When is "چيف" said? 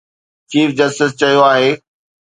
0.51-0.69